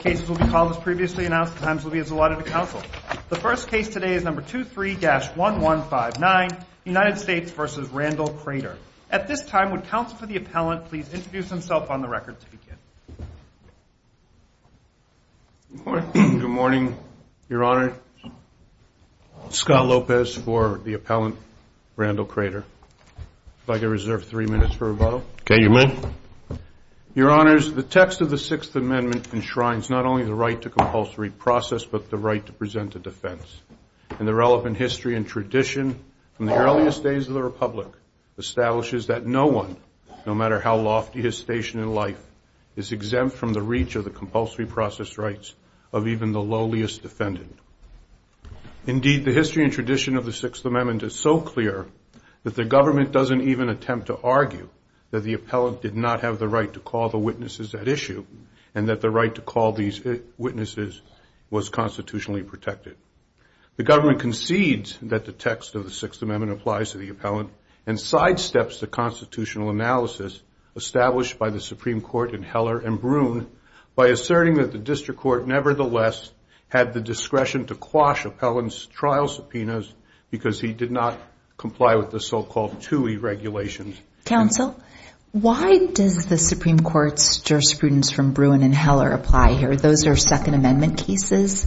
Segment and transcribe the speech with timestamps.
[0.00, 1.54] Cases will be called as previously announced.
[1.54, 2.80] The times will be as allotted to counsel.
[3.28, 7.82] The first case today is number 23-1159, United States v.
[7.92, 8.76] Randall Crater.
[9.10, 12.46] At this time, would counsel for the appellant please introduce himself on the record to
[12.50, 12.76] begin.
[16.40, 16.96] Good morning,
[17.48, 17.94] Your Honor.
[19.50, 21.36] Scott Lopez for the appellant,
[21.96, 22.64] Randall Crater.
[23.62, 25.22] If I could reserve three minutes for rebuttal.
[25.42, 25.94] Okay, you may.
[27.14, 31.30] Your Honors, the text of the Sixth Amendment enshrines not only the right to compulsory
[31.30, 33.62] process, but the right to present a defense.
[34.18, 35.98] And the relevant history and tradition
[36.34, 37.88] from the earliest days of the Republic
[38.36, 39.76] establishes that no one,
[40.26, 42.22] no matter how lofty his station in life,
[42.76, 45.54] is exempt from the reach of the compulsory process rights
[45.92, 47.58] of even the lowliest defendant.
[48.86, 51.86] Indeed, the history and tradition of the Sixth Amendment is so clear
[52.44, 54.68] that the government doesn't even attempt to argue
[55.10, 58.24] that the appellant did not have the right to call the witnesses at issue
[58.74, 60.00] and that the right to call these
[60.36, 61.00] witnesses
[61.50, 62.96] was constitutionally protected.
[63.76, 67.50] The government concedes that the text of the Sixth Amendment applies to the appellant
[67.86, 70.42] and sidesteps the constitutional analysis
[70.76, 73.48] established by the Supreme Court in Heller and Bruen
[73.94, 76.30] by asserting that the district court nevertheless
[76.68, 79.92] had the discretion to quash appellant's trial subpoenas
[80.30, 81.18] because he did not
[81.56, 83.96] comply with the so-called Touhy regulations.
[84.24, 84.78] Counsel,
[85.32, 89.76] why does the Supreme Court's jurisprudence from Bruen and Heller apply here?
[89.76, 91.66] Those are Second Amendment cases,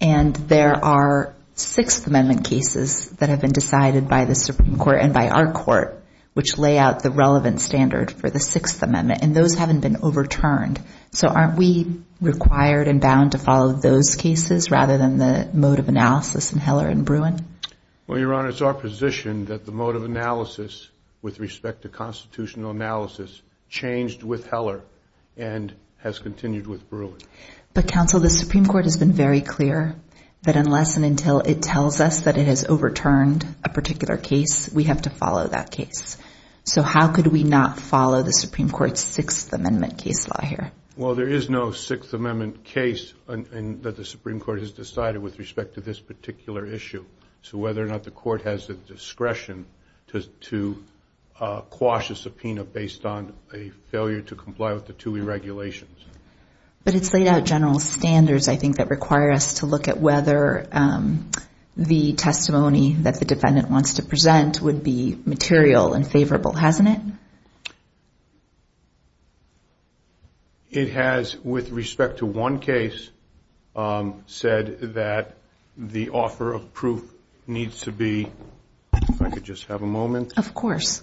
[0.00, 5.12] and there are Sixth Amendment cases that have been decided by the Supreme Court and
[5.12, 9.54] by our court, which lay out the relevant standard for the Sixth Amendment, and those
[9.56, 10.80] haven't been overturned.
[11.10, 15.88] So aren't we required and bound to follow those cases rather than the mode of
[15.88, 17.46] analysis in Heller and Bruen?
[18.06, 20.88] Well, Your Honor, it's our position that the mode of analysis
[21.22, 24.82] with respect to constitutional analysis changed with Heller
[25.36, 27.16] and has continued with Bruen.
[27.74, 29.96] But, Counsel, the Supreme Court has been very clear
[30.42, 34.84] that unless and until it tells us that it has overturned a particular case, we
[34.84, 36.18] have to follow that case.
[36.64, 40.72] So how could we not follow the Supreme Court's Sixth Amendment case law here?
[40.96, 45.74] Well, there is no Sixth Amendment case that the Supreme Court has decided with respect
[45.74, 47.04] to this particular issue.
[47.42, 49.66] So whether or not the court has the discretion
[50.42, 50.82] to
[51.42, 55.98] Uh, quash a subpoena based on a failure to comply with the Touhy regulations.
[56.84, 60.68] But it's laid out general standards, I think, that require us to look at whether
[60.70, 61.32] um,
[61.76, 67.00] the testimony that the defendant wants to present would be material and favorable, hasn't it?
[70.70, 73.10] It has, with respect to one case,
[73.74, 75.34] um, said that
[75.76, 77.02] the offer of proof
[77.48, 78.28] needs to be,
[78.92, 80.38] if I could just have a moment.
[80.38, 81.02] Of course.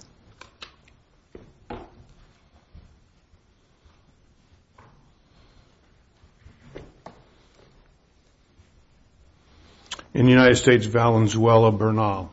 [10.12, 12.32] In United States, Valenzuela-Bernal,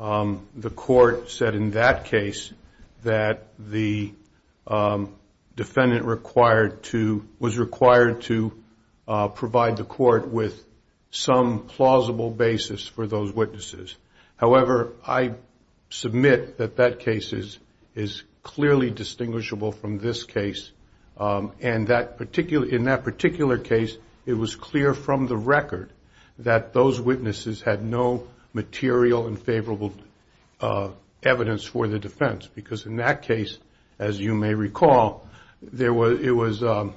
[0.00, 2.50] um, the court said in that case
[3.04, 4.14] that the
[4.66, 5.14] um,
[5.54, 8.52] defendant was required to
[9.06, 10.64] uh, provide the court with
[11.10, 13.94] some plausible basis for those witnesses.
[14.36, 15.34] However, I
[15.90, 20.70] submit that that case is clearly distinguishable from this case.
[21.18, 25.90] Um, and in that particular case, it was clear from the record
[26.38, 29.92] that those witnesses had no material and favorable
[30.60, 30.90] uh,
[31.22, 32.48] evidence for the defense.
[32.54, 33.58] Because in that case,
[33.98, 35.28] as you may recall,
[35.62, 36.94] there was it was um,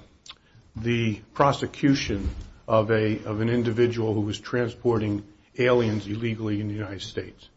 [0.75, 2.29] the prosecution
[2.67, 5.23] of a of an individual who was transporting
[5.57, 7.49] aliens illegally in the United States.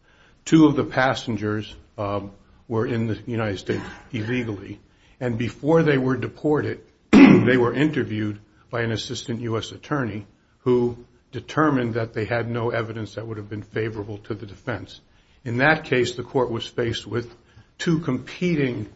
[0.45, 2.33] Two of the passengers um,
[2.69, 4.81] were in the United States illegally.
[5.21, 6.81] And before they were deported,
[7.13, 8.41] they were interviewed
[8.71, 9.71] by an assistant U.S.
[9.71, 10.27] attorney
[10.61, 10.99] who
[11.35, 15.01] determined that they had no evidence that would have been favorable to the defense.
[15.45, 17.35] In that case, the court was faced with
[17.77, 18.89] two competing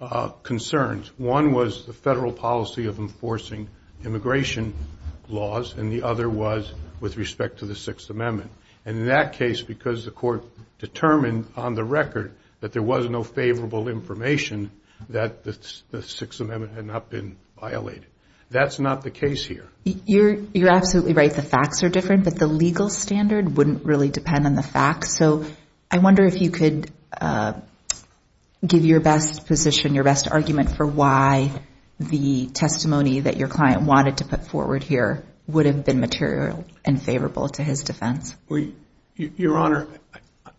[0.00, 1.10] uh, concerns.
[1.16, 3.68] One was the federal policy of enforcing
[4.04, 4.74] immigration
[5.28, 6.70] laws, and the other was
[7.00, 8.50] with respect to the Sixth Amendment.
[8.84, 10.44] And in that case, because the court
[10.78, 14.70] determined on the record that there was no favorable information,
[15.08, 18.06] that the Sixth Amendment had not been violated.
[18.50, 19.66] That's not the case here.
[19.84, 21.32] You're absolutely right.
[21.32, 25.16] The facts are different, but the legal standard wouldn't really depend on the facts.
[25.16, 25.44] So
[25.90, 26.90] I wonder if you could
[27.20, 27.54] uh,
[28.64, 31.50] give your best position, your best argument for why
[31.98, 37.00] the testimony that your client wanted to put forward here would have been material and
[37.00, 38.36] favorable to his defense.
[39.16, 39.88] Your Honor,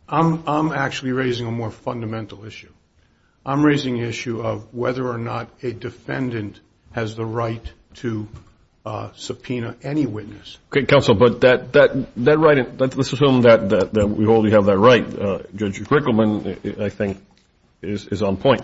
[0.10, 2.72] I'm actually raising a more fundamental issue.
[3.45, 6.60] I'm raising the issue of whether or not a defendant
[6.97, 7.61] has the right
[7.94, 8.27] to
[8.83, 10.57] uh, subpoena any witness.
[10.71, 15.05] Okay, counsel, but that right, let's assume that we hold you have that right.
[15.05, 17.23] Uh, Judge Rikelman, I think,
[17.83, 18.63] is on point.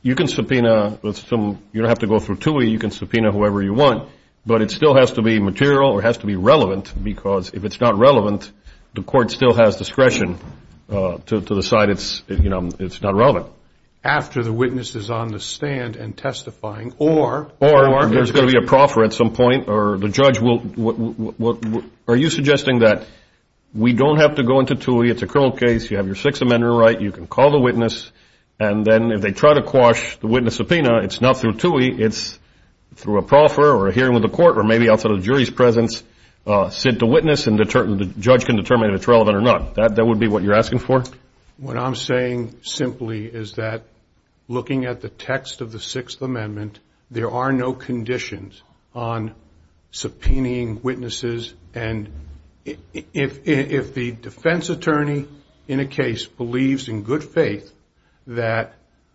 [0.00, 3.30] You can subpoena, let's assume you don't have to go through Touhy, you can subpoena
[3.30, 4.08] whoever you want,
[4.46, 7.80] but it still has to be material or has to be relevant because if it's
[7.82, 8.50] not relevant,
[8.94, 10.38] the court still has discretion
[10.88, 13.46] uh, to decide it's not relevant.
[14.04, 17.52] After the witness is on the stand and testifying or...
[17.60, 20.58] Or there's going to be a proffer at some point or the judge will...
[20.58, 23.06] What what are you suggesting that
[23.72, 26.42] we don't have to go into Touhy, it's a criminal case, you have your Sixth
[26.42, 28.10] Amendment right, you can call the witness,
[28.60, 32.38] and then if they try to quash the witness subpoena, it's not through Touhy, it's
[32.96, 35.48] through a proffer or a hearing with the court or maybe outside of the jury's
[35.48, 36.02] presence,
[36.46, 39.76] uh, sit the witness and the judge can determine if it's relevant or not.
[39.76, 41.04] That that would be what you're asking for?
[41.56, 43.84] What I'm saying simply is that
[44.52, 46.78] looking at the text of the Sixth Amendment,
[47.10, 48.62] there are no conditions
[48.94, 49.34] on
[49.92, 52.10] subpoenaing witnesses and
[52.64, 55.26] if if the defense attorney
[55.68, 57.72] in a case believes in good faith
[58.26, 58.74] that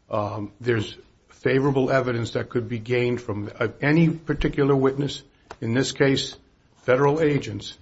[0.10, 0.98] um, there's
[1.30, 3.50] favorable evidence that could be gained from
[3.82, 5.24] any particular witness,
[5.62, 6.36] in this case,
[6.84, 7.78] federal agents,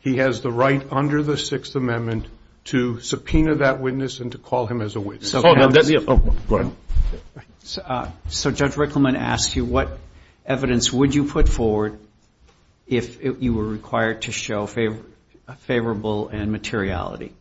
[0.00, 2.26] he has the right under the Sixth Amendment
[2.64, 5.30] to subpoena that witness and to call him as a witness.
[7.84, 9.98] Uh, so Judge Rikelman asks you what
[10.44, 11.98] evidence would you put forward
[12.86, 17.32] if you were required to show favorable and materiality?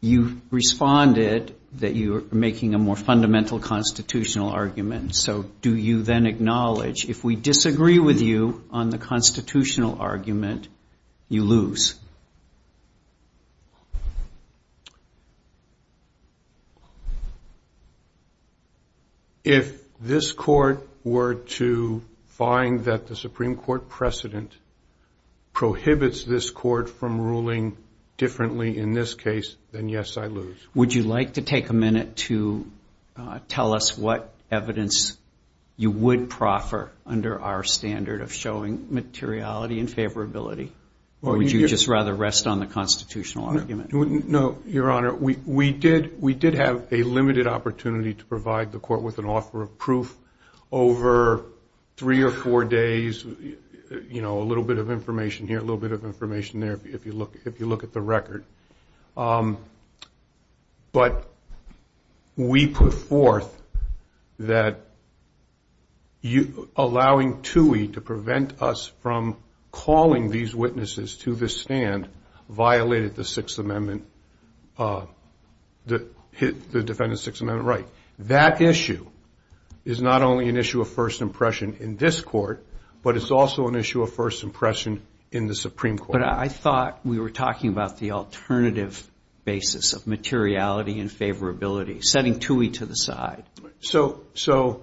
[0.00, 6.26] You responded that you were making a more fundamental constitutional argument, so do you then
[6.26, 10.68] acknowledge if we disagree with you on the constitutional argument,
[11.28, 11.94] you lose?
[19.44, 24.52] If this court were to find that the Supreme Court precedent
[25.52, 27.76] prohibits this court from ruling
[28.16, 30.56] differently in this case, then yes, I lose.
[30.74, 32.66] Would you like to take a minute to
[33.16, 35.16] uh, tell us what evidence
[35.76, 40.70] you would proffer under our standard of showing materiality and favorability?
[41.24, 43.92] Or would you just rather rest on the constitutional argument?
[44.28, 45.14] No, Your Honor.
[45.14, 49.62] We did we did have a limited opportunity to provide the court with an offer
[49.62, 50.14] of proof
[50.70, 51.44] over
[51.96, 55.92] three or four days, you know, a little bit of information here, a little bit
[55.92, 58.44] of information there if if you look if you look at the record.
[59.16, 59.58] Um,
[60.92, 61.28] but
[62.36, 63.62] we put forth
[64.38, 64.80] that
[66.20, 69.36] you allowing Touhy to prevent us from
[69.74, 72.08] calling these witnesses to the stand
[72.48, 74.06] violated the Sixth Amendment,
[74.78, 75.06] uh,
[75.86, 76.06] the
[76.70, 77.86] defendant's Sixth Amendment right.
[78.20, 79.06] That issue
[79.84, 82.64] is not only an issue of first impression in this court,
[83.02, 86.20] but it's also an issue of first impression in the Supreme Court.
[86.20, 89.10] But I thought we were talking about the alternative
[89.44, 93.44] basis of materiality and favorability, setting Touhy to the side.
[93.80, 94.82] So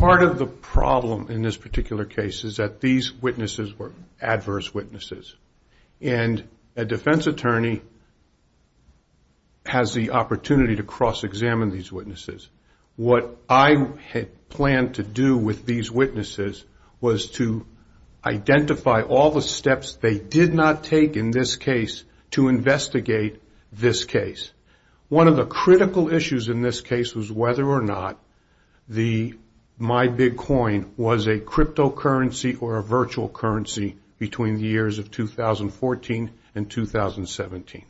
[0.00, 5.34] part of the problem in this particular case is that these witnesses were adverse witnesses.
[6.00, 7.82] And a defense attorney
[9.66, 12.48] has the opportunity to cross-examine these witnesses.
[12.96, 13.74] What I
[14.08, 16.64] had planned to do with these witnesses
[17.00, 17.66] was to
[18.24, 23.40] identify all the steps they did not take in this case to investigate
[23.72, 24.50] this case.
[25.08, 28.18] One of the critical issues in this case was whether or not
[28.88, 29.34] the
[29.82, 36.30] My Big Coin was a cryptocurrency or a virtual currency between the years of 2014
[36.54, 37.86] and 2017.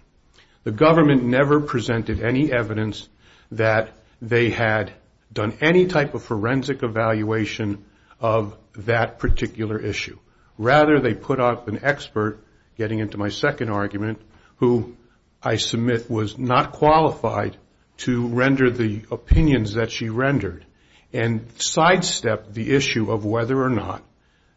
[0.63, 3.09] The government never presented any evidence
[3.51, 3.91] that
[4.23, 4.93] they had
[5.33, 7.85] done any type of forensic evaluation
[8.21, 10.17] of that particular issue.
[10.59, 12.39] Rather, they put up an expert,
[12.77, 14.23] getting into my second argument,
[14.59, 14.97] who
[15.43, 17.57] I submit was not qualified
[17.97, 20.65] to render the opinions that she rendered
[21.13, 24.03] and sidestep the issue of whether or not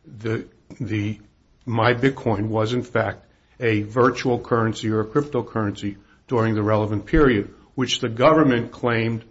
[0.05, 1.19] the
[1.65, 3.25] My Big Coin was in fact
[3.59, 9.23] a virtual currency or a cryptocurrency during the relevant period, which the government claimed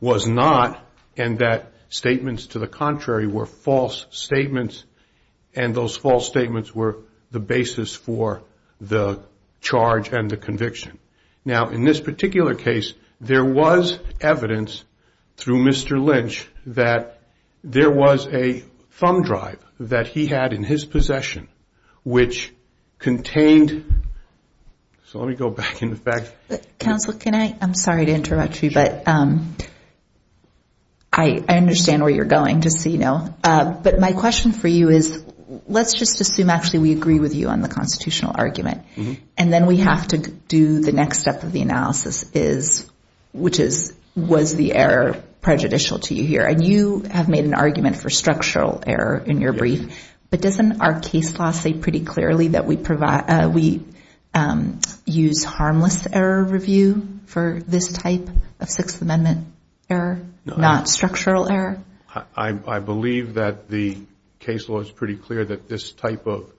[0.00, 0.84] was not,
[1.16, 4.84] and that statements to the contrary were false statements,
[5.54, 6.98] and those false statements were
[7.30, 8.42] the basis for
[8.80, 9.20] the
[9.60, 10.98] charge and the conviction.
[11.44, 14.84] Now, in this particular case, there was evidence
[15.36, 16.02] through Mr.
[16.02, 17.20] Lynch that
[17.64, 18.60] there was a
[18.90, 21.48] thumb drive that he had in his possession
[22.04, 22.52] which
[22.98, 24.02] contained,
[25.06, 26.32] so let me go back in the fact.
[26.78, 29.56] Counsel, can I, I'm sorry to interrupt you, but um,
[31.12, 33.34] I understand where you're going, just so you know.
[33.44, 35.24] Uh, but my question for you is,
[35.66, 38.82] let's just assume actually we agree with you on the constitutional argument.
[38.96, 39.14] Mm-hmm.
[39.36, 42.90] And then we have to do the next step of the analysis, is
[43.32, 46.44] which is, was the error prejudicial to you here?
[46.44, 50.10] And you have made an argument for structural error in your brief.
[50.30, 53.82] But doesn't our case law say pretty clearly that we provide uh we
[54.32, 58.28] um use harmless error review for this type
[58.60, 59.46] of Sixth Amendment
[59.90, 61.82] error, not structural error?
[62.36, 63.98] I believe that the
[64.38, 66.52] case law is pretty clear that this type of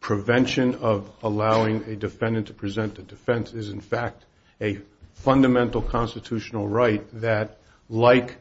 [0.00, 4.24] prevention of allowing a defendant to present a defense is, in fact,
[4.60, 4.78] a
[5.14, 8.36] fundamental constitutional right that, like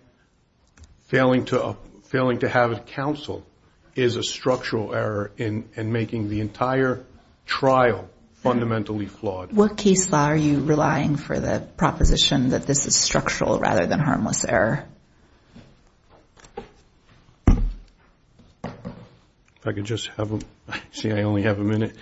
[1.07, 3.45] failing to have a counsel,
[3.95, 7.05] is a structural error in making the entire
[7.45, 9.53] trial fundamentally flawed.
[9.53, 13.99] What case law are you relying for the proposition that this is structural rather than
[13.99, 14.85] harmless error?
[19.63, 20.39] If I could just have a,
[20.91, 21.95] see, I only have a minute.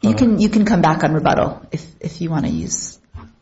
[0.00, 2.98] You can uh, come back on rebuttal if you want to use.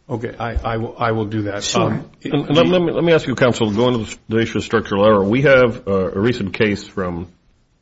[0.08, 1.64] Okay, I will do that.
[1.64, 1.92] Sure.
[1.92, 5.86] Um, let me ask you, counsel, going to the issue of structural error, we have
[5.86, 7.26] a recent case from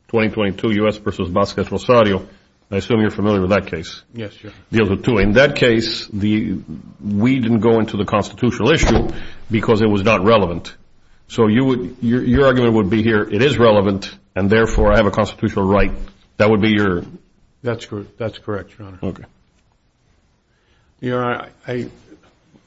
[0.07, 0.97] 2022, U.S.
[0.97, 1.11] v.
[1.29, 2.27] Vasquez-Rosario.
[2.71, 4.01] I assume you're familiar with that case.
[4.13, 4.51] Yes, sir.
[4.71, 5.17] Deals with two.
[5.17, 9.09] In that case, we didn't go into the constitutional issue
[9.51, 10.75] because it was not relevant.
[11.27, 14.97] So you would, your your argument would be here, it is relevant, and therefore I
[14.97, 15.91] have a constitutional right.
[16.37, 17.03] That would be your?
[17.61, 18.99] That's cor that's correct, Your Honor.
[19.01, 19.23] Okay.
[20.99, 21.49] Your Honor,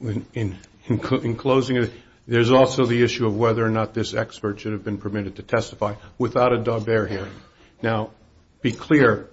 [0.01, 1.89] in closing,
[2.27, 5.43] there's also the issue of whether or not this expert should have been permitted to
[5.43, 7.33] testify without a Daubert hearing.
[7.81, 8.11] Now,
[8.61, 9.29] be clear,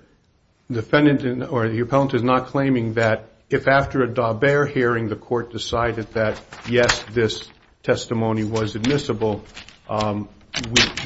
[0.68, 5.16] the defendant or the appellant is not claiming that if after a Daubert hearing the
[5.16, 7.48] court decided that, yes, this
[7.82, 9.44] testimony was admissible,
[9.88, 10.28] um,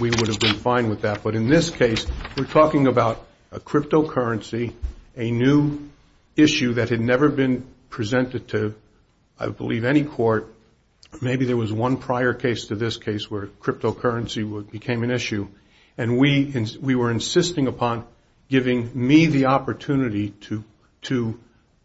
[0.00, 1.22] we would have been fine with that.
[1.22, 4.72] But in this case, we're talking about a cryptocurrency,
[5.16, 5.88] a new
[6.36, 8.74] issue that had never been presented to,
[9.38, 10.54] I believe, any court.
[11.20, 15.48] Maybe there was one prior case to this case where cryptocurrency became an issue.
[15.96, 18.04] And we were insisting upon
[18.48, 20.30] giving me the opportunity
[21.02, 21.38] to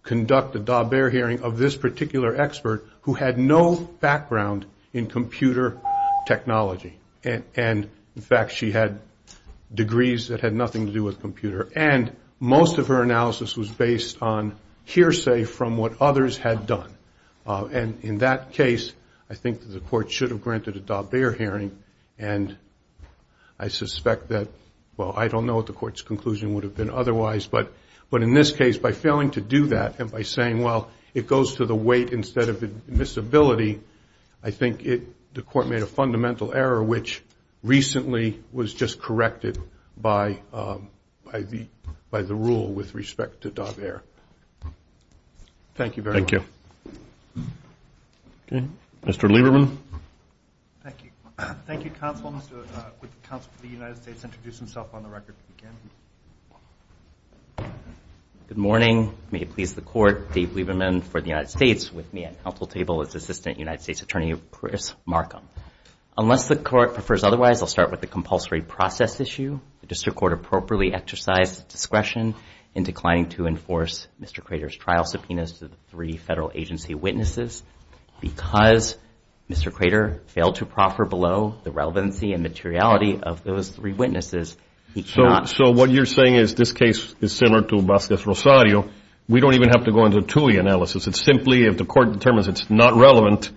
[0.04, 5.78] conduct a Daubert hearing of this particular expert who had no background in computer
[6.28, 6.98] technology.
[7.24, 9.00] And, in fact, she had
[9.74, 11.70] degrees that had nothing to do with computer.
[11.76, 14.56] And most of her analysis was based on
[14.86, 16.94] hearsay from what others had done.
[17.46, 18.92] And in that case,
[19.30, 21.78] I think the court should have granted a Daubert hearing.
[22.18, 22.58] And
[23.60, 24.48] I suspect that,
[24.98, 27.48] well, I don't know what the court's conclusion would have been otherwise.
[27.48, 27.72] But
[28.10, 31.56] but in this case, by failing to do that and by saying, well, it goes
[31.56, 33.82] to the weight instead of admissibility,
[34.44, 37.24] I think the court made a fundamental error, which
[37.64, 39.58] recently was just corrected
[39.98, 40.90] by um
[41.32, 41.66] by the
[42.12, 44.02] by the rule with respect to Daubert.
[45.76, 46.30] Thank you very much.
[46.30, 46.63] Thank you.
[48.52, 48.66] Okay.
[49.04, 49.30] Mr.
[49.30, 49.78] Lieberman.
[50.84, 51.12] Thank you.
[51.66, 52.28] Thank you, counsel.
[52.28, 55.72] Uh, would the counsel for the United States introduce himself on the record to begin?
[58.48, 59.14] Good morning.
[59.32, 61.92] May it please the court, Dave Lieberman for the United States.
[61.92, 65.48] With me at counsel table is Assistant United States Attorney Chris Markham.
[66.18, 69.60] Unless the court prefers otherwise, I'll start with the compulsory process issue.
[69.82, 72.36] The district court appropriately exercised discretion
[72.76, 74.44] in declining to enforce Mr.
[74.44, 77.64] Crater's trial subpoenas to the three federal agency witnesses.
[78.24, 78.98] Because
[79.50, 79.70] Mr.
[79.70, 84.56] Crater failed to proffer below the relevancy and materiality of those three witnesses,
[84.94, 85.50] he cannot.
[85.50, 88.90] So what you're saying is this case is similar to Vasquez-Rosario.
[89.28, 91.06] We don't even have to go into a Touhy analysis.
[91.08, 93.52] It's simply if the court determines it's not relevant,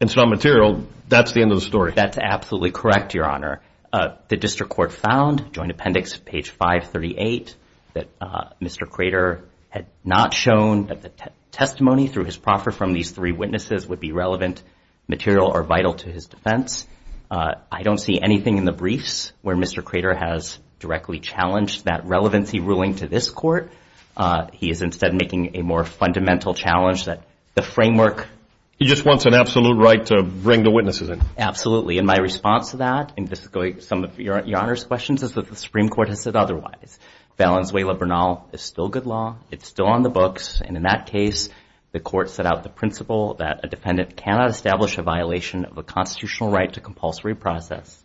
[0.00, 1.92] it's not material, that's the end of the story.
[1.94, 3.60] That's absolutely correct, Your Honor.
[3.92, 7.54] Uh, the district court found, Joint Appendix page 538,
[7.92, 8.88] that uh, Mr.
[8.88, 11.10] Crater had not shown that the
[11.50, 14.62] testimony through his proffer from these three witnesses would be relevant,
[15.06, 16.86] material, or vital to his defense.
[17.30, 19.84] Uh, I don't see anything in the briefs where Mr.
[19.84, 23.70] Crater has directly challenged that relevancy ruling to this court.
[24.16, 27.22] Uh, he is instead making a more fundamental challenge that
[27.54, 28.26] the framework.
[28.78, 31.20] He just wants an absolute right to bring the witnesses in.
[31.36, 31.98] Absolutely.
[31.98, 35.22] And my response to that, and this is going to some of Your Honor's questions,
[35.22, 36.98] is that the Supreme Court has said otherwise.
[37.38, 39.36] Valenzuela-Bernal is still good law.
[39.50, 40.60] It's still on the books.
[40.60, 41.48] And in that case,
[41.92, 45.82] the court set out the principle that a defendant cannot establish a violation of a
[45.82, 48.04] constitutional right to compulsory process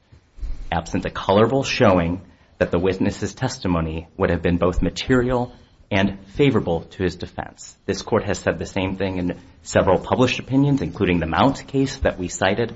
[0.71, 2.21] absent a colorable showing
[2.57, 5.53] that the witness's testimony would have been both material
[5.91, 7.77] and favorable to his defense.
[7.85, 11.97] This court has said the same thing in several published opinions, including the Mount case
[11.97, 12.75] that we cited.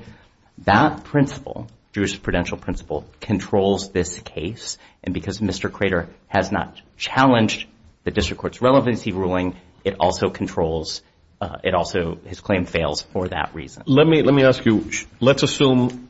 [0.59, 4.77] That principle, jurisprudential principle, controls this case.
[5.03, 5.71] And because Mr.
[5.71, 7.67] Crater has not challenged
[8.03, 11.01] the district court's relevancy ruling, it also controls,
[11.41, 13.83] uh, it also, his claim fails for that reason.
[13.85, 14.89] Let me ask you,
[15.19, 16.09] let's assume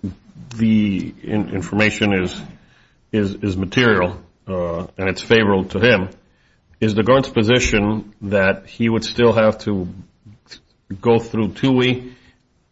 [0.55, 2.13] the information
[3.11, 6.09] is material uh, and it's favorable to him.
[6.79, 9.87] Is the government's position that he would still have to
[11.01, 12.13] go through Touhy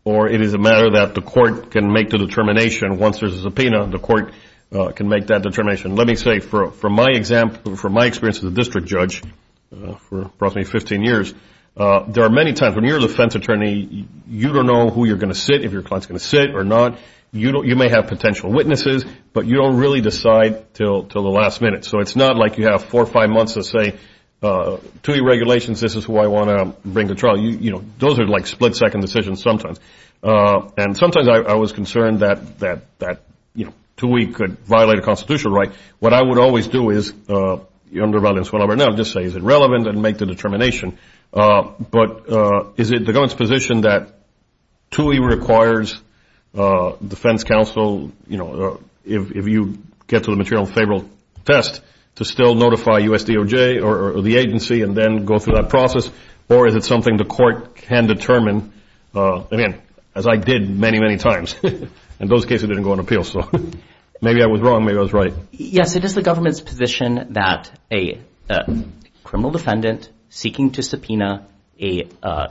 [0.05, 3.41] or it is a matter that the court can make the determination once there's a
[3.41, 4.31] subpoena, the court
[4.71, 5.95] uh, can make that determination?
[5.95, 9.23] Let me say, from my examp from my experience as a district judge
[9.73, 11.33] uh, for approximately 15 years,
[11.75, 15.17] uh, there are many times when you're a defense attorney, you don't know who you're
[15.17, 16.99] going to sit, if your client's going to sit or not.
[17.33, 21.61] You don't you may have potential witnesses, but you don't really decide until the last
[21.61, 21.83] minute.
[21.83, 23.97] So it's not like you have four or five months to say,
[24.41, 27.39] Uh, Touhy regulations, this is who I want to bring to trial.
[27.39, 29.79] You know, those are like split-second decisions sometimes.
[30.21, 33.21] Uh, and sometimes I was concerned that that that
[33.53, 35.71] you know, Touhy could violate a constitutional right.
[35.99, 37.57] What I would always do is, uh,
[38.01, 40.97] under Valenzuela Bernal, just say, is it relevant and make the determination.
[41.31, 44.13] But is it the government's position that
[44.91, 46.01] Touhy requires
[46.53, 49.77] defense counsel, you know, if if you
[50.07, 51.09] get to the material favorable
[51.45, 51.81] test,
[52.15, 56.09] to still notify USDOJ or the agency and then go through that process?
[56.49, 58.71] Or is it something the court can determine,
[59.13, 59.81] uh, again,
[60.15, 61.55] as I did many, many times.
[61.63, 63.23] In those cases, didn't go on appeal.
[63.23, 63.49] So
[64.21, 65.33] maybe I was wrong, maybe I was right.
[65.51, 68.21] Yes, it is the government's position that a
[69.23, 72.07] criminal defendant seeking to subpoena a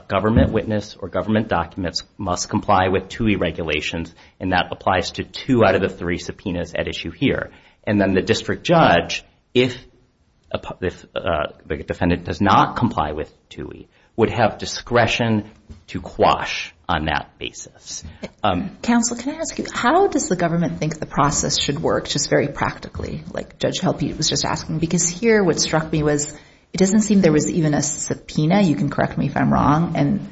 [0.07, 4.13] government witness or government documents must comply with Touhy regulations.
[4.39, 7.51] And that applies to two out of the three subpoenas at issue here.
[7.87, 9.23] And then the district judge,
[9.55, 9.75] if
[10.51, 10.59] uh,
[11.65, 15.49] the defendant does not comply with Touhy, would have discretion
[15.87, 18.03] to quash on that basis.
[18.43, 22.07] Um, Counsel, can I ask you, how does the government think the process should work,
[22.07, 24.79] just very practically, like Judge Gelpí was just asking?
[24.79, 26.31] Because here what struck me was
[26.75, 28.61] it doesn't seem there was even a subpoena.
[28.61, 29.95] You can correct me if I'm wrong.
[29.95, 30.29] And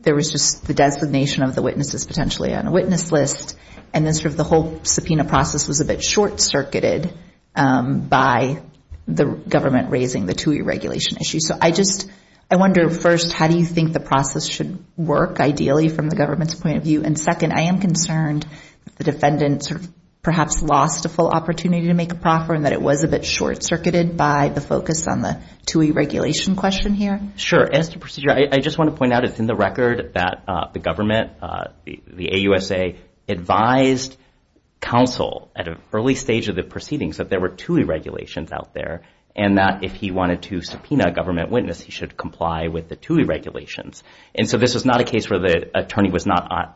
[0.00, 3.56] there was just the designation of the witnesses potentially on a witness list.
[3.92, 7.12] And then sort of the whole subpoena process was a bit short-circuited
[7.54, 8.62] Um, by
[9.06, 11.40] the government raising the Touhy regulation issue.
[11.40, 12.10] So I just,
[12.50, 16.54] I wonder first, how do you think the process should work, ideally, from the government's
[16.54, 17.02] point of view?
[17.04, 18.46] And second, I am concerned
[18.84, 19.88] that the defendant sort of
[20.22, 23.24] perhaps lost a full opportunity to make a proffer and that it was a bit
[23.24, 27.20] short-circuited by the focus on the Touhy regulation question here.
[27.36, 27.68] Sure.
[27.70, 30.70] As to procedure, I just want to point out it's in the record that uh,
[30.72, 32.96] the government, uh, the AUSA,
[33.28, 34.16] advised
[34.82, 39.02] counsel at an early stage of the proceedings that there were Touhy regulations out there
[39.34, 42.96] and that if he wanted to subpoena a government witness, he should comply with the
[42.96, 44.02] Touhy regulations.
[44.34, 46.72] And so this was not a case where the attorney was not, uh,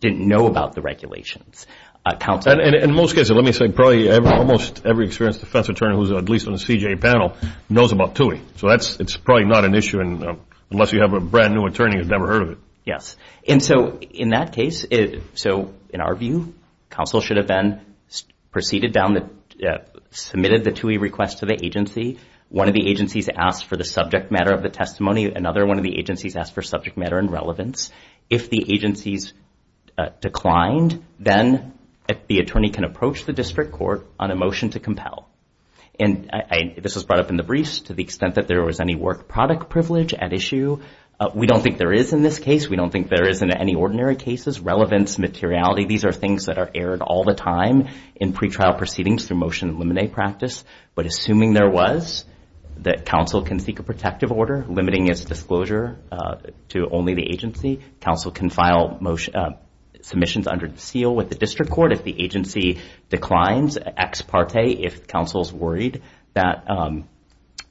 [0.00, 1.66] didn't know about the regulations.
[2.06, 2.52] Uh, counsel?
[2.52, 6.30] And in most cases, let me say, probably almost every experienced defense attorney who's at
[6.30, 7.36] least on the CJA panel
[7.68, 8.40] knows about Touhy.
[8.56, 10.36] So that's, it's probably not an issue uh,
[10.70, 12.58] unless you have a brand-new attorney who's never heard of it.
[12.86, 13.16] Yes.
[13.46, 14.86] And so in that case,
[15.34, 16.54] so in our view,
[16.90, 17.86] counsel should have then
[18.50, 19.78] proceeded down the, uh,
[20.10, 22.18] submitted the Touhy request to the agency.
[22.48, 25.26] One of the agencies asked for the subject matter of the testimony.
[25.26, 27.90] Another one of the agencies asked for subject matter and relevance.
[28.28, 29.32] If the agencies
[29.96, 31.74] uh, declined, then
[32.26, 35.28] the attorney can approach the district court on a motion to compel.
[35.98, 36.30] And
[36.82, 39.28] this was brought up in the briefs to the extent that there was any work
[39.28, 40.80] product privilege at issue.
[41.20, 42.66] Uh, we don't think there is in this case.
[42.66, 44.58] We don't think there is in any ordinary cases.
[44.58, 49.36] Relevance, materiality, these are things that are aired all the time in pretrial proceedings through
[49.36, 50.64] motion and limine practice.
[50.94, 52.24] But assuming there was,
[52.78, 56.36] that counsel can seek a protective order limiting its disclosure uh,
[56.70, 57.80] to only the agency.
[58.00, 58.98] Counsel can file
[59.34, 59.50] uh,
[60.00, 62.80] submissions under the seal with the district court if the agency
[63.10, 66.00] declines ex parte, if counsel is worried
[66.34, 67.08] that um,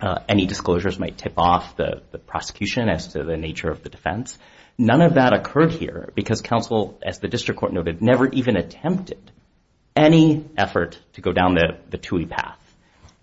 [0.01, 4.38] Uh, any disclosures might tip off the prosecution as to the nature of the defense.
[4.77, 9.31] None of that occurred here because counsel, as the district court noted, never even attempted
[9.95, 12.57] any effort to go down the the Touhy path.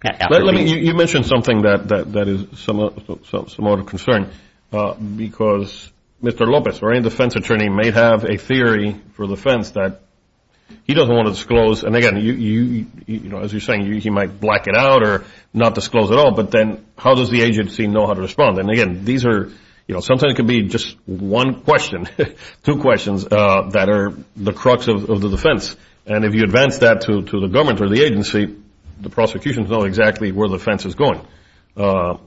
[0.05, 4.31] You mentioned something that is somewhat of concern
[4.73, 5.91] uh, because
[6.23, 6.47] Mr.
[6.47, 10.03] Lopez, or any defense attorney, may have a theory for the defense that
[10.85, 11.83] he doesn't want to disclose.
[11.85, 15.25] And again, you, you, you know, as you're saying, he might black it out or
[15.53, 16.33] not disclose at all.
[16.33, 18.59] But then how does the agency know how to respond?
[18.59, 19.47] And again, these are,
[19.87, 22.09] you know, sometimes it can be just one question,
[22.65, 25.77] two questions uh, that are the crux of the defense.
[26.07, 28.57] And if you advance that to the government or the agency,
[29.01, 31.27] the prosecutions know exactly where the defense is going.
[31.77, 32.19] Uh,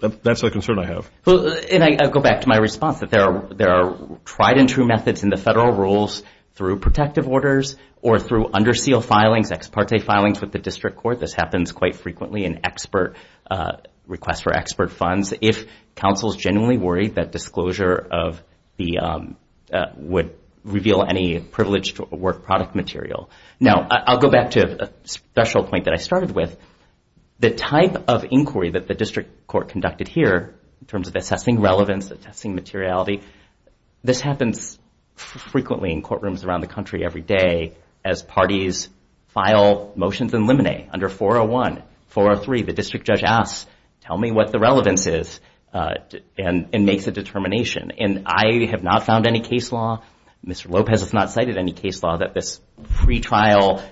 [0.00, 1.10] that's the concern I have.
[1.26, 5.30] And I go back to my response that there are tried and true methods in
[5.30, 6.22] the federal rules
[6.58, 11.20] through protective orders or through under seal filings, ex parte filings with the district court.
[11.20, 13.14] This happens quite frequently in expert
[13.48, 13.76] uh,
[14.08, 15.32] requests for expert funds.
[15.40, 18.42] If counsel is genuinely worried that disclosure of
[18.76, 19.36] the um,
[19.72, 23.30] uh, would reveal any privileged work product material.
[23.60, 26.56] Now, I'll go back to a special point that I started with.
[27.38, 32.10] The type of inquiry that the district court conducted here in terms of assessing relevance,
[32.10, 33.22] assessing materiality,
[34.02, 34.78] this happens
[35.18, 38.88] frequently in courtrooms around the country every day as parties
[39.28, 42.62] file motions in limine under 401, 403.
[42.62, 43.66] The district judge asks,
[44.00, 45.40] tell me what the relevance is
[45.72, 45.94] uh,
[46.36, 47.92] and makes a determination.
[47.98, 50.02] And I have not found any case law,
[50.46, 50.70] Mr.
[50.70, 53.82] Lopez has not cited any case law that this pretrial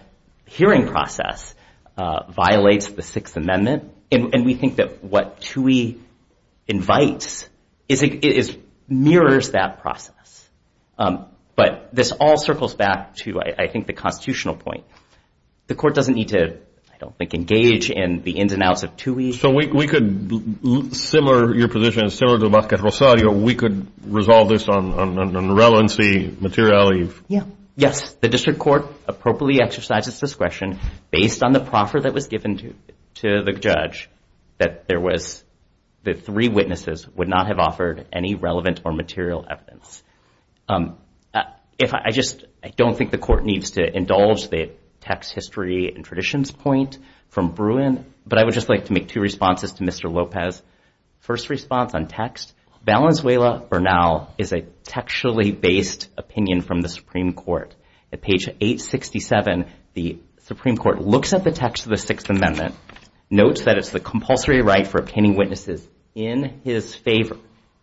[0.46, 1.54] hearing process
[1.96, 3.92] uh, violates the Sixth Amendment.
[4.10, 5.98] And we think that what Touhy
[6.68, 7.48] invites
[8.88, 10.45] mirrors that process.
[10.98, 14.84] Um, but this all circles back to, I think, the constitutional point.
[15.68, 16.58] The court doesn't need to,
[16.92, 19.32] I don't think, engage in the ins and outs of Touhy.
[19.32, 24.68] So we could, similar, your position is similar to Vasquez Rosario, we could resolve this
[24.68, 27.10] on relevancy, materiality?
[27.28, 27.44] Yeah.
[27.78, 30.78] Yes, the district court appropriately exercises discretion
[31.10, 32.74] based on the proffer that was given to
[33.16, 34.08] to the judge
[34.58, 35.42] that there was,
[36.04, 40.02] that three witnesses would not have offered any relevant or material evidence.
[40.68, 40.98] Um,
[41.32, 41.42] uh,
[41.78, 46.04] if I just, I don't think the court needs to indulge the text history and
[46.04, 46.98] traditions point
[47.28, 50.12] from Bruen, but I would just like to make two responses to Mr.
[50.12, 50.62] Lopez.
[51.20, 52.52] First response on text,
[52.84, 57.74] Valenzuela Bernal is a textually based opinion from the Supreme Court.
[58.12, 62.74] At page 867, the Supreme Court looks at the text of the Sixth Amendment,
[63.28, 67.36] notes that it's the compulsory right for obtaining witnesses in his favor,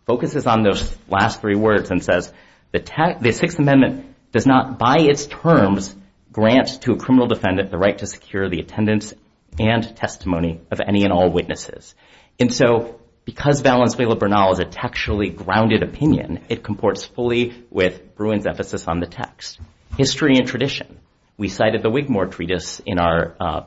[0.06, 2.32] focuses on those last three words and says,
[2.74, 5.94] the Sixth Amendment does not, by its terms,
[6.32, 9.14] grant to a criminal defendant the right to secure the attendance
[9.58, 11.94] and testimony of any and all witnesses.
[12.40, 18.46] And so, because Valenzuela Bernal is a textually grounded opinion, it comports fully with Bruen's
[18.46, 19.60] emphasis on the text.
[19.96, 20.98] History and tradition.
[21.38, 23.62] We cited the Wigmore Treatise in our uh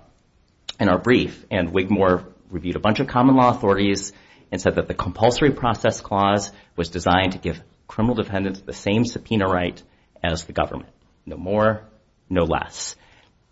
[0.80, 4.14] in our brief, and Wigmore reviewed a bunch of common law authorities
[4.52, 9.06] and said that the compulsory process clause was designed to give criminal defendants the same
[9.06, 9.82] subpoena right
[10.24, 10.92] as the government.
[11.26, 11.84] No more,
[12.30, 12.96] no less.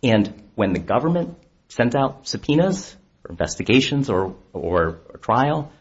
[0.03, 1.37] And when the government
[1.69, 5.71] sends out subpoenas for investigations or or trial,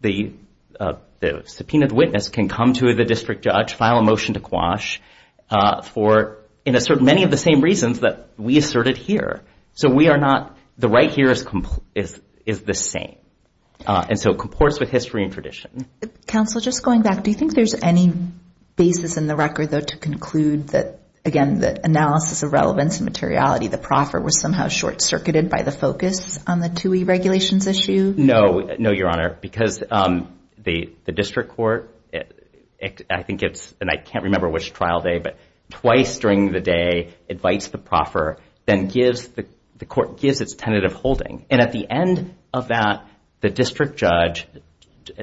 [0.00, 0.32] the
[0.78, 5.00] uh, the subpoenaed witness can come to the district judge, file a motion to quash
[5.48, 9.42] uh, for, in a certain, many of the same reasons that we asserted here.
[9.74, 11.46] So we are not, the right here is
[11.94, 13.18] is is the same.
[13.86, 15.86] Uh, and so it comports with history and tradition.
[16.26, 18.12] Counsel, just going back, do you think there's any
[18.76, 23.68] basis in the record, though, to conclude that, again, the analysis of relevance and materiality,
[23.68, 28.14] the proffer was somehow short-circuited by the focus on the Touhy regulations issue?
[28.16, 31.94] No, no, Your Honor, because um, the the district court,
[33.10, 35.36] I think it's, and I can't remember which trial day, but
[35.70, 39.46] twice during the day invites the proffer, then gives, the
[39.82, 41.44] the court gives its tentative holding.
[41.50, 43.04] And at the end of that,
[43.42, 44.46] the district judge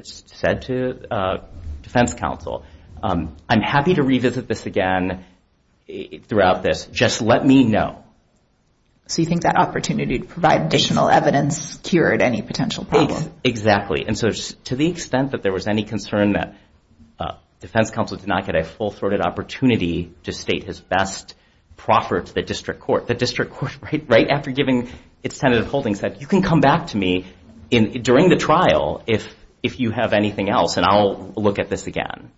[0.04, 1.38] said to uh,
[1.82, 2.66] defense counsel,
[3.02, 5.26] um, I'm happy to revisit this again
[5.88, 6.86] eh, throughout this.
[6.92, 8.04] Just let me know.
[9.08, 13.32] So you think that opportunity to provide additional evidence cured any potential problem?
[13.44, 14.06] Exactly.
[14.06, 14.30] And so
[14.66, 16.56] to the extent that there was any concern that
[17.20, 21.34] uh, defense counsel did not get a full-throated opportunity to state his best
[21.76, 23.72] proffer to the district court, the district court,
[24.08, 24.90] right after giving
[25.24, 27.26] its tentative holding, said, you can come back to me
[27.70, 32.32] during the trial if you have anything else, and I'll look at this again.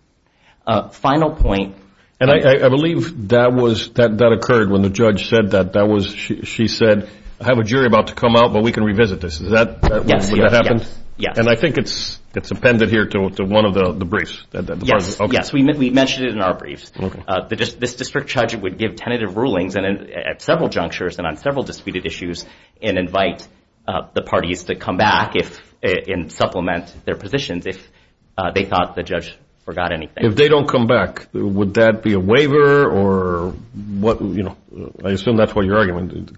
[0.66, 1.76] Uh, final point.
[2.20, 5.72] And I believe that was, that occurred when the judge said that.
[5.72, 8.84] That was, she said, I have a jury about to come out, but we can
[8.84, 9.40] revisit this.
[9.40, 10.86] Is that what happened?
[11.16, 11.36] Yes.
[11.36, 14.44] And I think it's appended here to one of the briefs.
[14.52, 16.92] Yes, we mentioned it in our briefs.
[16.96, 22.06] Uh, this district judge would give tentative rulings at several junctures and on several disputed
[22.06, 22.44] issues
[22.80, 23.46] and invite
[23.86, 25.48] Uh, the parties to come back uh,
[25.82, 27.90] and supplement their positions if
[28.38, 30.24] uh, they thought the judge forgot anything.
[30.24, 33.50] If they don't come back, would that be a waiver or
[33.98, 34.56] what, you know,
[35.04, 36.36] I assume that's what you're arguing.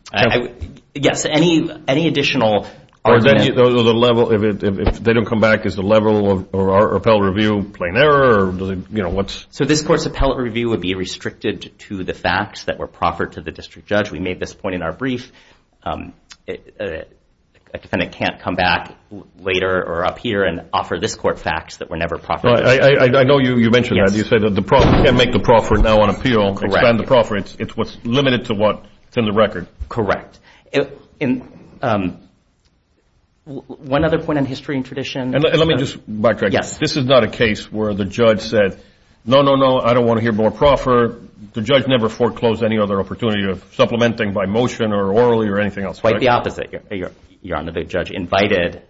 [0.95, 2.67] Yes, any additional
[3.05, 3.59] argument.
[3.59, 6.97] Are the level, if it, if they don't come back, is the level of our
[6.97, 9.47] appellate review plain error or does it, you know, what's?
[9.51, 13.43] So this court's appellate review would be restricted to the facts that were proffered to
[13.43, 14.11] the district judge.
[14.11, 15.31] We made this point in our brief.
[15.83, 16.15] Um,
[17.75, 18.95] a defendant can't come back
[19.41, 22.51] later or up here and offer this court facts that were never proffered.
[22.51, 24.17] I know you mentioned that.
[24.17, 27.37] You said that the proffer can't make the proffer now on appeal, expand the proffer.
[27.37, 29.67] It's what's limited to what's in the record.
[29.89, 30.39] Correct.
[31.21, 31.43] In,
[31.83, 32.21] um,
[33.45, 35.35] one other point on history and tradition.
[35.35, 36.53] And let let me just backtrack.
[36.53, 36.79] Yes.
[36.79, 38.81] This is not a case where the judge said,
[39.27, 41.21] no, no, no, I don't want to hear more proffer.
[41.53, 45.85] The judge never foreclosed any other opportunity of supplementing by motion or orally or anything
[45.85, 46.01] else.
[46.01, 46.73] Quite the opposite,
[47.45, 47.73] Your- Honor.
[47.73, 48.83] The judge invited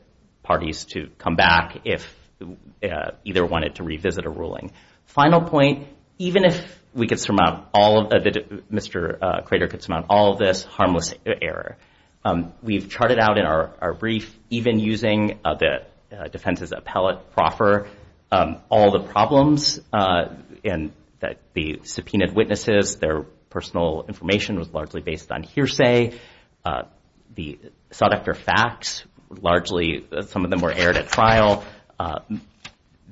[0.43, 2.07] parties to come back if
[2.41, 4.73] uh, either wanted to revisit a ruling.
[5.07, 5.89] Final point,
[6.19, 8.31] even if we could surmount all of, uh,
[8.73, 9.19] Mr.
[9.21, 11.77] Uh, Crater could surmount all of this harmless error,
[12.25, 15.85] um, we've charted out in our, brief, even using the
[16.31, 17.89] defense's appellate proffer,
[18.31, 25.31] um, all the problems and that the subpoenaed witnesses, their personal information was largely based
[25.33, 26.19] on hearsay.
[27.35, 27.59] The
[27.95, 31.65] sought after facts, largely some of them were aired at trial.
[31.99, 32.21] Uh,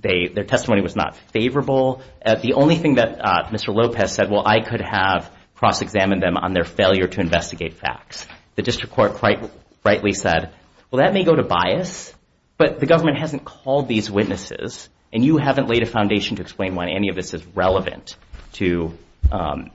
[0.01, 2.03] their testimony was not favorable.
[2.25, 3.73] Uh, the only thing that uh, Mr.
[3.73, 8.27] Lopez said, well, I could have cross-examined them on their failure to investigate facts.
[8.57, 9.49] The district court quite
[9.85, 10.53] rightly said,
[10.91, 12.13] well, that may go to bias,
[12.59, 16.75] but the government hasn't called these witnesses, and you haven't laid a foundation to explain
[16.75, 18.17] why any of this is relevant
[18.55, 18.93] to
[19.31, 19.71] um,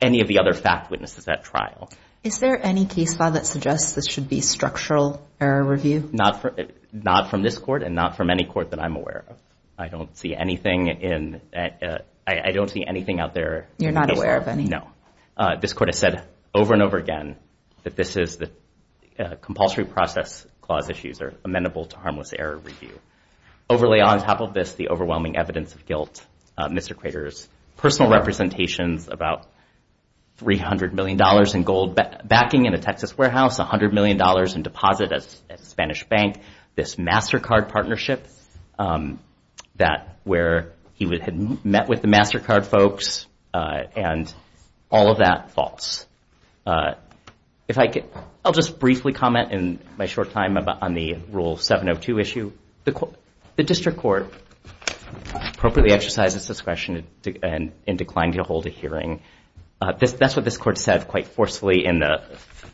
[0.00, 1.88] any of the other fact witnesses at trial.
[2.26, 6.10] Is there any case law that suggests this should be structural error review?
[6.12, 9.36] Not, from this court and not from any court that I'm aware of.
[9.78, 13.68] I don't see anything in, I, I don't see anything out there.
[13.78, 14.64] You're not aware of any?
[14.64, 14.88] No.
[15.36, 17.36] Uh, this court has said over and over again
[17.84, 18.50] that this is the
[19.20, 22.98] uh, compulsory process clause issues are amenable to harmless error review.
[23.70, 26.26] Overlay on top of this, the overwhelming evidence of guilt,
[26.58, 26.96] uh, Mr.
[26.96, 29.46] Crater's personal representations about
[30.38, 31.18] $300 million
[31.54, 34.20] in gold backing in a Texas warehouse, $100 million
[34.54, 36.40] in deposit at, a Spanish bank,
[36.74, 38.26] this MasterCard partnership
[38.78, 39.18] um,
[39.76, 44.32] that where he had met with the MasterCard folks uh, and
[44.90, 46.06] all of that false.
[46.66, 46.94] Uh,
[47.68, 48.04] if I could,
[48.44, 52.52] I'll just briefly comment in my short time on the Rule 702 issue.
[52.84, 54.32] The, district court
[55.34, 57.06] appropriately exercised its discretion
[57.42, 59.20] and declined to hold a hearing.
[59.80, 62.22] Uh, that's what this court said quite forcefully in the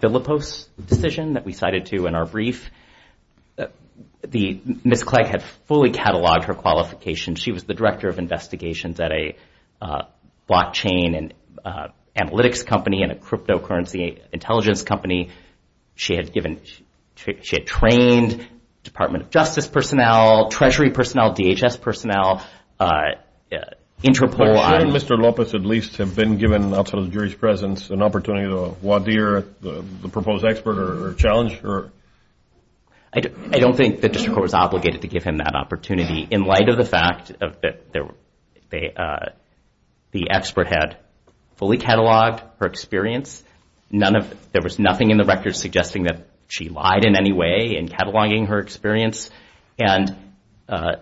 [0.00, 2.70] Phillipos decision that we cited to in our brief.
[3.58, 3.66] Uh,
[4.32, 5.02] Ms.
[5.02, 7.40] Clegg had fully cataloged her qualifications.
[7.40, 9.36] She was the director of investigations at a
[9.80, 10.02] uh,
[10.48, 11.34] blockchain and
[12.16, 15.30] analytics company and a cryptocurrency intelligence company.
[15.94, 16.60] She had given,
[17.16, 18.46] she, she had trained
[18.84, 22.44] Department of Justice personnel, Treasury personnel, DHS personnel,
[24.02, 24.54] Interpol.
[24.54, 25.20] But shouldn't Mr.
[25.20, 29.00] Lopez at least have been given, outside of the jury's presence, an opportunity to voir
[29.00, 31.62] dire the, the proposed expert or, or challenge?
[31.62, 31.92] Or
[33.14, 36.68] I don't think the district court was obligated to give him that opportunity in light
[36.68, 38.08] of the fact of that there,
[38.70, 39.30] they, uh,
[40.12, 40.96] the expert had
[41.56, 43.42] fully cataloged her experience.
[43.90, 47.76] None of, there was nothing in the record suggesting that she lied in any way
[47.78, 49.30] in cataloging her experience.
[49.78, 50.16] And
[50.68, 50.96] uh,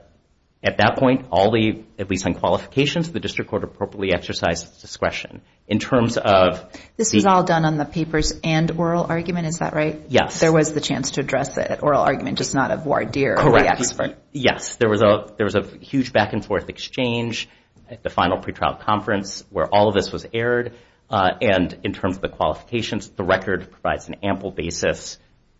[0.63, 4.81] at that point, all the, at least on qualifications, the district court appropriately exercised its
[4.83, 5.41] discretion.
[5.67, 9.73] In terms of This was all done on the papers and oral argument, is that
[9.73, 10.03] right?
[10.09, 10.39] Yes.
[10.41, 13.37] There was the chance to address it at oral argument, just not of voir dire,
[13.37, 13.81] the Correct.
[13.81, 14.19] expert.
[14.33, 17.49] Yes, there was a there was a huge back and forth exchange
[17.89, 20.75] at the final pretrial conference where all of this was aired.
[21.09, 25.19] Uh, and in terms of the qualifications, the record provides an ample basis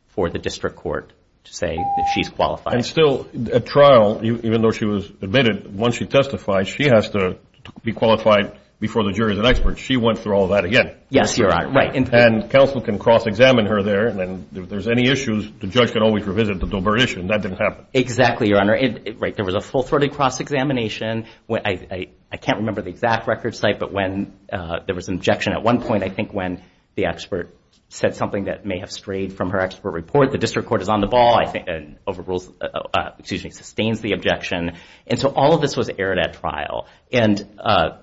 [0.09, 1.13] for the district court
[1.45, 2.75] to say that she's qualified.
[2.75, 7.39] and still, at trial, even though she was admitted, once she testified, she has to
[7.83, 9.79] be qualified before the jury as an expert.
[9.79, 10.97] She went through all that again.
[11.11, 11.71] yes, Your Honor.
[11.71, 11.95] Right.
[11.95, 16.03] And, counsel can cross-examine her there, and then if there's any issues, the judge can
[16.03, 17.85] always revisit the Daubert issue, and that didn't happen.
[17.93, 18.79] Exactly, Your Honor.
[19.19, 21.27] Right, there was a full-throated cross-examination.
[21.51, 25.17] I, I, I can't remember the exact record site, but when uh, there was an
[25.17, 26.63] objection at one point, I think when
[26.97, 27.55] the expert
[27.91, 31.01] said something that may have strayed from her expert report, the district court is on
[31.01, 34.77] the ball, I think, and overrules, uh, uh, excuse me, sustains the objection.
[35.09, 36.87] And so all of this was aired at trial.
[37.13, 37.99] And, uh,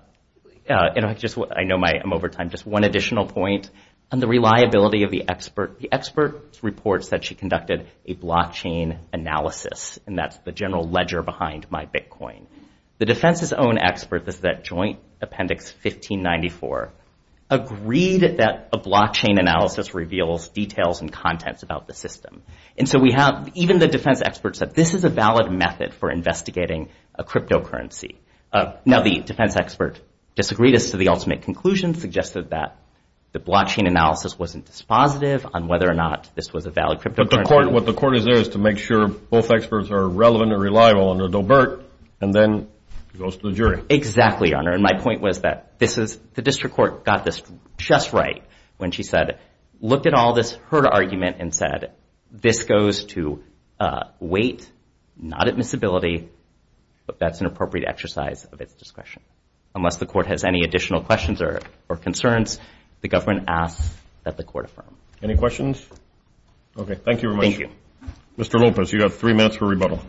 [0.70, 3.70] I just, I know I'm over time, just one additional point
[4.12, 5.80] on the reliability of the expert.
[5.80, 11.72] The expert reports that she conducted a blockchain analysis, and that's the general ledger behind
[11.72, 12.48] My Big Coin.
[12.98, 16.92] The defense's own expert, this is at Joint Appendix 1594,
[17.50, 22.44] agreed that a blockchain analysis reveals details and contents about the system.
[22.78, 26.12] And so we have, even the defense experts said this is a valid method for
[26.12, 28.18] investigating a cryptocurrency.
[28.52, 30.00] Uh, now the defense expert
[30.36, 32.78] disagreed as to the ultimate conclusion, suggested that
[33.32, 37.30] the blockchain analysis wasn't dispositive on whether or not this was a valid cryptocurrency.
[37.30, 40.08] But the court, what the court is there is to make sure both experts are
[40.08, 41.84] relevant and reliable under Daubert,
[42.22, 42.68] and then
[43.14, 43.84] it goes to the jury.
[43.90, 44.72] Exactly, Your Honor.
[44.72, 47.42] And my point was that this is, the district court got this
[47.78, 48.44] just right
[48.78, 49.40] when she said,
[49.80, 51.94] looked at all this, heard argument, and said,
[52.32, 53.44] this goes to
[53.80, 54.70] uh, weight,
[55.18, 56.30] not admissibility,
[57.06, 59.22] but that's an appropriate exercise of its discretion.
[59.76, 61.62] Unless the court has any additional questions or
[61.98, 62.60] concerns,
[63.02, 64.96] the government asks that the court affirm.
[65.22, 65.86] Any questions?
[66.78, 67.46] Okay, thank you very much.
[67.46, 67.70] Thank you.
[68.38, 68.60] Mr.
[68.60, 70.00] Lopez, you have three minutes for rebuttal.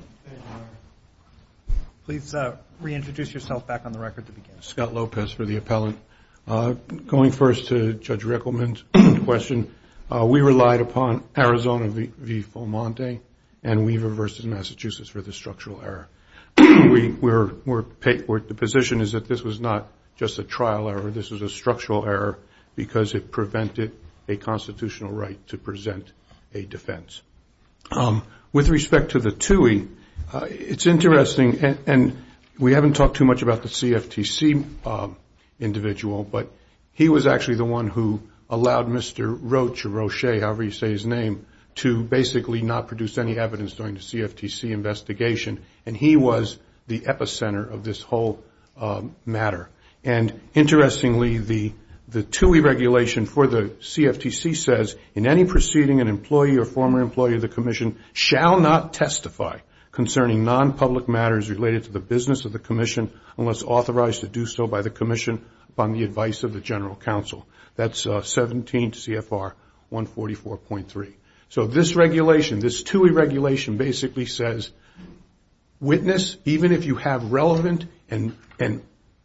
[2.09, 4.63] Please uh, reintroduce yourself back on the record to begin.
[4.63, 5.99] Scott Lopez for the appellant.
[6.47, 6.73] Uh,
[7.07, 8.83] going first to Judge Rikelman's
[9.27, 9.75] question,
[10.11, 12.43] uh, we relied upon Arizona v.
[12.43, 13.21] Fulminante
[13.63, 14.49] and Weaver v.
[14.49, 16.09] Massachusetts for the structural error.
[16.57, 22.07] The position is that this was not just a trial error, this was a structural
[22.07, 22.39] error
[22.75, 23.93] because it prevented
[24.27, 26.11] a constitutional right to present
[26.55, 27.21] a defense.
[27.91, 29.89] Um, with respect to the Touhy,
[30.31, 32.23] Uh, it's interesting, and
[32.59, 35.17] we haven't talked too much about the CFTC um,
[35.59, 36.53] individual, but
[36.93, 39.39] he was actually the one who allowed Mr.
[39.41, 43.95] Roche, or Roche, however you say his name, to basically not produce any evidence during
[43.95, 48.45] the CFTC investigation, and he was the epicenter of this whole
[48.77, 49.71] um, matter.
[50.05, 51.73] And interestingly, the,
[52.07, 57.37] the Touhy regulation for the CFTC says, in any proceeding an employee or former employee
[57.37, 59.61] of the commission shall not testify
[59.99, 64.65] concerning non-public matters related to the business of the commission unless authorized to do so
[64.65, 67.45] by the commission upon the advice of the general counsel.
[67.75, 69.55] That's uh, 17 CFR
[69.91, 71.15] 144.3.
[71.49, 74.71] So this regulation, this Touhy regulation basically says,
[75.81, 78.37] witness, even if you have relevant and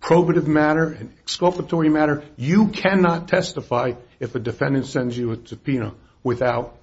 [0.02, 5.94] probative matter and exculpatory matter, you cannot testify if a defendant sends you a subpoena
[6.24, 6.80] without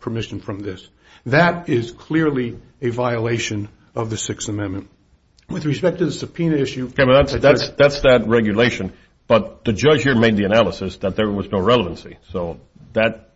[0.00, 0.88] permission from this.
[1.26, 4.90] That is clearly a violation of the Sixth Amendment.
[5.48, 6.88] With respect to the subpoena issue.
[6.88, 8.92] That's that regulation,
[9.28, 12.58] but the judge here made the analysis that there was no relevancy, so
[12.92, 13.30] that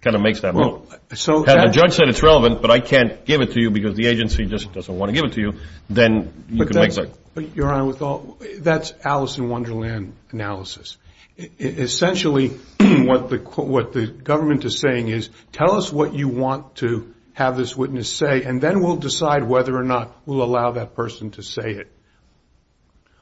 [0.00, 0.88] kind of makes that move.
[1.10, 4.46] The judge said it's relevant, but I can't give it to you because the agency
[4.46, 5.54] just doesn't want to give it to you,
[5.90, 7.10] then you can make that.
[7.54, 8.18] Your Honor,
[8.58, 10.96] that's Alice in Wonderland analysis.
[11.36, 17.76] Essentially, what the government is saying is, tell us what you want to have this
[17.76, 21.70] witness say, and then we'll decide whether or not we'll allow that person to say
[21.70, 21.90] it.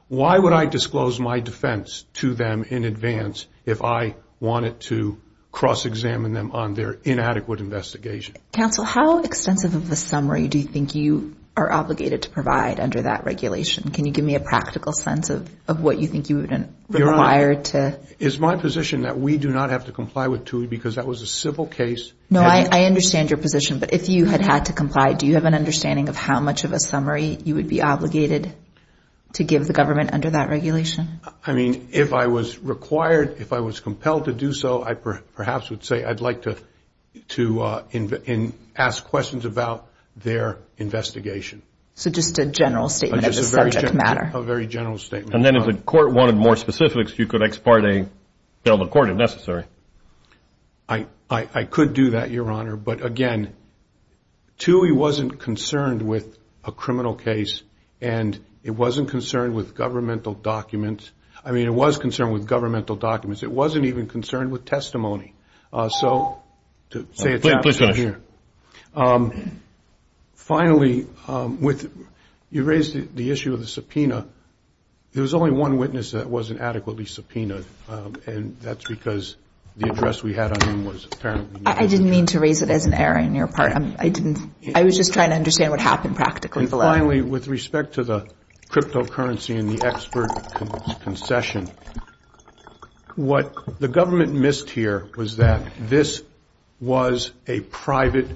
[0.08, 5.20] Why would I disclose my defense to them in advance if I wanted to
[5.52, 8.36] cross-examine them on their inadequate investigation?
[8.52, 13.02] Counsel, how extensive of a summary do you think you are obligated to provide under
[13.02, 13.90] that regulation?
[13.90, 17.98] Can you give me a practical sense of what you think you would require to?
[18.18, 21.22] It's my position that we do not have to comply with Touhy because that was
[21.22, 22.12] a civil case.
[22.30, 25.44] No, I understand your position, but if you had had to comply, do you have
[25.44, 28.52] an understanding of how much of a summary you would be obligated
[29.34, 31.20] to give the government under that regulation?
[31.44, 35.70] I mean, if I was required, if I was compelled to do so, I perhaps
[35.70, 36.46] would say I'd like
[37.28, 37.82] to uh,
[38.76, 39.88] ask questions about
[40.22, 41.62] their investigation.
[41.94, 44.30] So just a general statement of the subject matter.
[44.32, 45.34] A very general statement.
[45.34, 48.06] And then if the court wanted more specifics, you could ex parte
[48.64, 49.64] tell the court if necessary.
[50.88, 53.54] I I could do that, Your Honor, but again,
[54.58, 57.62] Touhy wasn't concerned with a criminal case,
[58.00, 61.10] and it wasn't concerned with governmental documents.
[61.44, 63.42] I mean, it was concerned with governmental documents.
[63.42, 65.34] It wasn't even concerned with testimony.
[65.72, 66.42] Uh, so
[66.90, 68.20] to say it's absent here.
[68.94, 69.60] Um,
[70.48, 71.92] Finally, um with
[72.50, 74.26] you raised the issue of the subpoena.
[75.12, 77.66] There was only one witness that wasn't adequately subpoenaed,
[78.26, 79.36] and that's because
[79.76, 81.78] the address we had on him was apparently not.
[81.78, 83.74] I didn't mean to raise it as an error on your part.
[83.74, 84.38] I didn't
[84.74, 86.84] I was just trying to understand what happened practically below.
[86.84, 88.26] Finally, with respect to the
[88.70, 90.30] cryptocurrency and the expert
[91.02, 91.70] concession,
[93.16, 96.22] what the government missed here was that this
[96.80, 98.28] was a private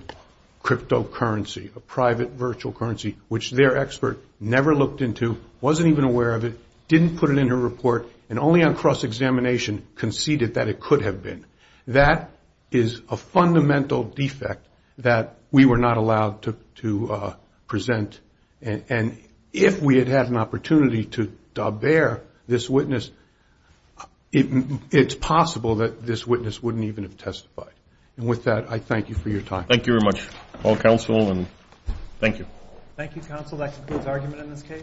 [0.63, 6.45] cryptocurrency, a private virtual currency, which their expert never looked into, wasn't even aware of
[6.45, 6.59] it,
[6.89, 11.23] didn't put it in her report, and only on cross-examination conceded that it could have
[11.23, 11.45] been.
[11.89, 12.31] That
[12.71, 14.67] is a fundamental defect
[14.99, 17.35] that we were not allowed to uh,
[17.67, 18.21] present.
[18.61, 19.19] And
[19.53, 23.11] if we had had an opportunity to bear this witness,
[24.33, 27.73] it's possible that this witness wouldn't even have testified.
[28.17, 29.65] And with that, I thank you for your time.
[29.65, 30.21] Thank you very much,
[30.65, 31.47] all counsel, and
[32.21, 32.47] thank you.
[32.97, 33.59] Thank you, counsel.
[33.59, 34.81] That concludes argument in this case.